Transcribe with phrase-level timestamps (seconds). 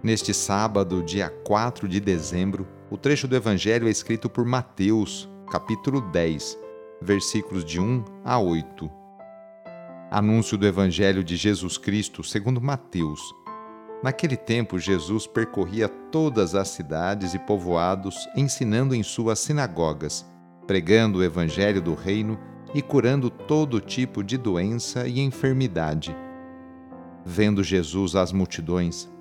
[0.00, 6.00] Neste sábado, dia 4 de dezembro, o trecho do Evangelho é escrito por Mateus, capítulo
[6.00, 6.56] 10,
[7.02, 8.88] versículos de 1 a 8.
[10.08, 13.20] Anúncio do Evangelho de Jesus Cristo segundo Mateus.
[14.00, 20.24] Naquele tempo, Jesus percorria todas as cidades e povoados, ensinando em suas sinagogas,
[20.64, 22.38] pregando o Evangelho do Reino
[22.72, 26.16] e curando todo tipo de doença e enfermidade.
[27.24, 29.10] Vendo Jesus as multidões,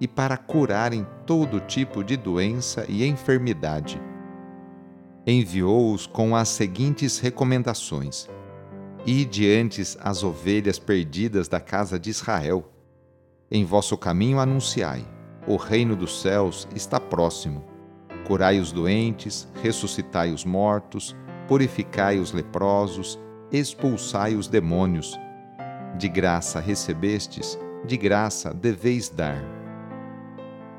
[0.00, 4.00] e para curarem todo tipo de doença e enfermidade.
[5.26, 8.28] Enviou-os com as seguintes recomendações:
[9.04, 12.72] Ide antes as ovelhas perdidas da casa de Israel.
[13.50, 15.06] Em vosso caminho anunciai:
[15.46, 17.64] o reino dos céus está próximo.
[18.26, 21.14] Curai os doentes, ressuscitai os mortos,
[21.46, 23.18] purificai os leprosos,
[23.52, 25.16] expulsai os demônios
[25.96, 29.65] de graça recebestes, de graça deveis dar.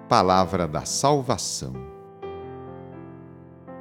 [0.07, 1.73] Palavra da Salvação.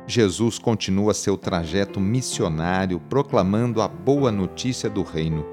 [0.09, 5.47] Jesus continua seu trajeto missionário proclamando a boa notícia do Reino.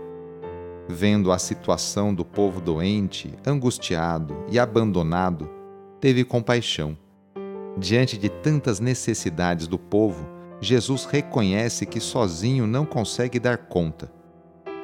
[0.90, 5.48] Vendo a situação do povo doente, angustiado e abandonado,
[6.02, 6.98] teve compaixão.
[7.78, 10.28] Diante de tantas necessidades do povo,
[10.60, 14.12] Jesus reconhece que sozinho não consegue dar conta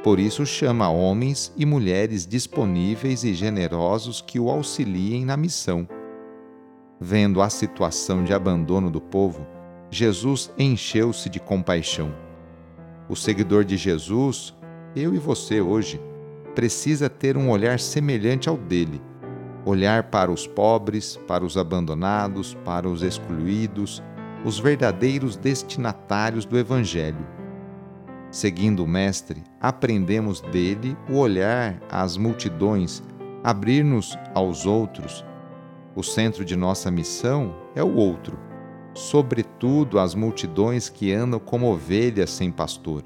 [0.04, 5.88] por isso chama homens e mulheres disponíveis e generosos que o auxiliem na missão.
[7.02, 9.46] Vendo a situação de abandono do povo,
[9.92, 12.16] Jesus encheu-se de compaixão.
[13.10, 14.56] O seguidor de Jesus,
[14.96, 16.00] eu e você hoje,
[16.56, 19.02] precisa ter um olhar semelhante ao dele.
[19.66, 24.02] Olhar para os pobres, para os abandonados, para os excluídos,
[24.46, 27.39] os verdadeiros destinatários do Evangelho
[28.32, 33.02] Seguindo o Mestre, aprendemos dele o olhar às multidões,
[33.44, 35.26] abrir-nos aos outros.
[35.96, 38.38] O centro de nossa missão é o outro,
[38.94, 43.04] sobretudo as multidões que andam como ovelhas sem pastor.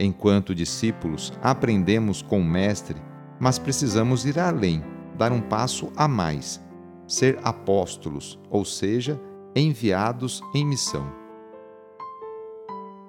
[0.00, 3.00] Enquanto discípulos, aprendemos com o Mestre,
[3.38, 4.82] mas precisamos ir além,
[5.16, 6.60] dar um passo a mais,
[7.06, 9.20] ser apóstolos, ou seja,
[9.54, 11.23] enviados em missão.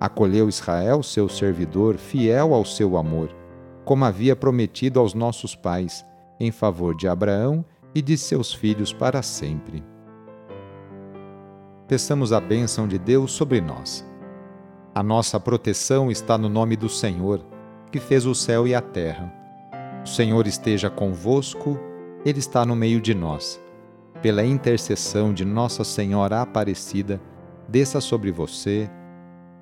[0.00, 3.34] Acolheu Israel, seu servidor, fiel ao seu amor,
[3.84, 6.04] como havia prometido aos nossos pais,
[6.38, 7.64] em favor de Abraão
[7.94, 9.84] e de seus filhos para sempre.
[11.86, 14.04] Peçamos a bênção de Deus sobre nós.
[14.94, 17.44] A nossa proteção está no nome do Senhor,
[17.92, 19.32] que fez o céu e a terra.
[20.04, 21.78] O Senhor esteja convosco,
[22.24, 23.60] Ele está no meio de nós.
[24.22, 27.20] Pela intercessão de Nossa Senhora Aparecida,
[27.68, 28.90] desça sobre você,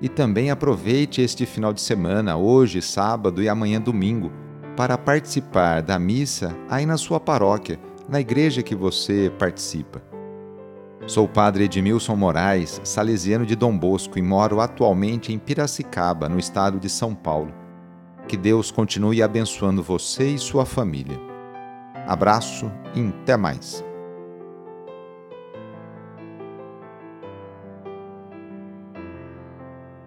[0.00, 4.30] E também aproveite este final de semana, hoje, sábado e amanhã, domingo,
[4.76, 10.02] para participar da missa aí na sua paróquia, na igreja que você participa.
[11.06, 16.38] Sou o padre Edmilson Moraes, salesiano de Dom Bosco e moro atualmente em Piracicaba, no
[16.38, 17.54] estado de São Paulo.
[18.26, 21.18] Que Deus continue abençoando você e sua família.
[22.08, 23.85] Abraço e até mais.